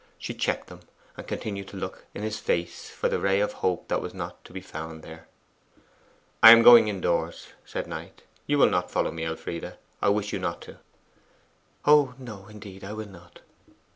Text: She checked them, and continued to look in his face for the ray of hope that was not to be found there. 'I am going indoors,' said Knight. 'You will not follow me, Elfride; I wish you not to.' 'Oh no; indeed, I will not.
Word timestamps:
She 0.17 0.33
checked 0.33 0.65
them, 0.65 0.79
and 1.15 1.27
continued 1.27 1.67
to 1.67 1.77
look 1.77 2.05
in 2.15 2.23
his 2.23 2.39
face 2.39 2.89
for 2.89 3.07
the 3.07 3.19
ray 3.19 3.39
of 3.39 3.53
hope 3.53 3.87
that 3.87 4.01
was 4.01 4.15
not 4.15 4.43
to 4.45 4.51
be 4.51 4.59
found 4.59 5.03
there. 5.03 5.27
'I 6.41 6.51
am 6.53 6.63
going 6.63 6.87
indoors,' 6.87 7.49
said 7.65 7.85
Knight. 7.85 8.23
'You 8.47 8.57
will 8.57 8.69
not 8.71 8.89
follow 8.89 9.11
me, 9.11 9.25
Elfride; 9.25 9.77
I 10.01 10.09
wish 10.09 10.33
you 10.33 10.39
not 10.39 10.59
to.' 10.61 10.79
'Oh 11.85 12.15
no; 12.17 12.47
indeed, 12.47 12.83
I 12.83 12.93
will 12.93 13.09
not. 13.09 13.41